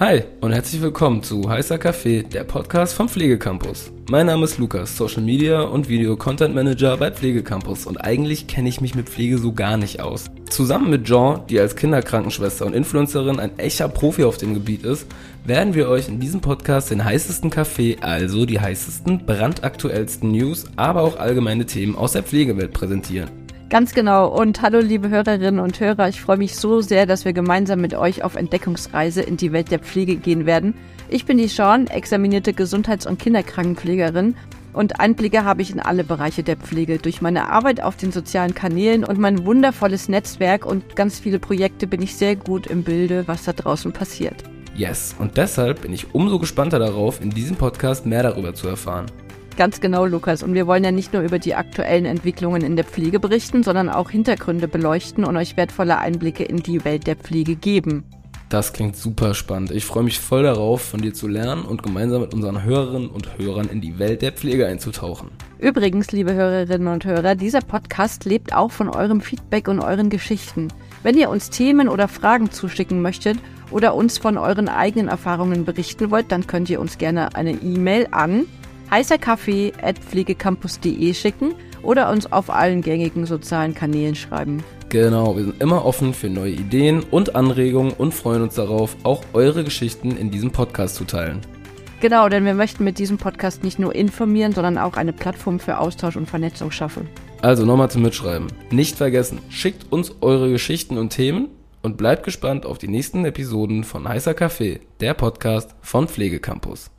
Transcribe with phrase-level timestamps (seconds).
[0.00, 3.92] Hi und herzlich willkommen zu Heißer Kaffee, der Podcast vom Pflegecampus.
[4.10, 8.68] Mein Name ist Lukas, Social Media und Video Content Manager bei Pflegecampus und eigentlich kenne
[8.68, 10.24] ich mich mit Pflege so gar nicht aus.
[10.50, 15.06] Zusammen mit Jean, die als Kinderkrankenschwester und Influencerin ein echter Profi auf dem Gebiet ist,
[15.44, 21.02] werden wir euch in diesem Podcast den heißesten Kaffee, also die heißesten, brandaktuellsten News, aber
[21.02, 23.43] auch allgemeine Themen aus der Pflegewelt präsentieren.
[23.70, 24.28] Ganz genau.
[24.28, 26.08] Und hallo, liebe Hörerinnen und Hörer.
[26.08, 29.70] Ich freue mich so sehr, dass wir gemeinsam mit euch auf Entdeckungsreise in die Welt
[29.70, 30.74] der Pflege gehen werden.
[31.08, 34.36] Ich bin die Sean, examinierte Gesundheits- und Kinderkrankenpflegerin.
[34.74, 36.98] Und Einblicke habe ich in alle Bereiche der Pflege.
[36.98, 41.86] Durch meine Arbeit auf den sozialen Kanälen und mein wundervolles Netzwerk und ganz viele Projekte
[41.86, 44.44] bin ich sehr gut im Bilde, was da draußen passiert.
[44.76, 49.06] Yes, und deshalb bin ich umso gespannter darauf, in diesem Podcast mehr darüber zu erfahren.
[49.56, 50.42] Ganz genau, Lukas.
[50.42, 53.88] Und wir wollen ja nicht nur über die aktuellen Entwicklungen in der Pflege berichten, sondern
[53.88, 58.04] auch Hintergründe beleuchten und euch wertvolle Einblicke in die Welt der Pflege geben.
[58.48, 59.70] Das klingt super spannend.
[59.70, 63.38] Ich freue mich voll darauf, von dir zu lernen und gemeinsam mit unseren Hörerinnen und
[63.38, 65.30] Hörern in die Welt der Pflege einzutauchen.
[65.58, 70.68] Übrigens, liebe Hörerinnen und Hörer, dieser Podcast lebt auch von eurem Feedback und euren Geschichten.
[71.04, 73.38] Wenn ihr uns Themen oder Fragen zuschicken möchtet
[73.70, 78.08] oder uns von euren eigenen Erfahrungen berichten wollt, dann könnt ihr uns gerne eine E-Mail
[78.10, 78.46] an
[78.90, 84.62] heißerkaffee.pflegecampus.de schicken oder uns auf allen gängigen sozialen Kanälen schreiben.
[84.88, 89.24] Genau, wir sind immer offen für neue Ideen und Anregungen und freuen uns darauf, auch
[89.32, 91.40] eure Geschichten in diesem Podcast zu teilen.
[92.00, 95.78] Genau, denn wir möchten mit diesem Podcast nicht nur informieren, sondern auch eine Plattform für
[95.78, 97.08] Austausch und Vernetzung schaffen.
[97.40, 98.48] Also nochmal zum Mitschreiben.
[98.70, 101.48] Nicht vergessen, schickt uns eure Geschichten und Themen
[101.82, 106.90] und bleibt gespannt auf die nächsten Episoden von Heißer Kaffee, der Podcast von Pflegecampus.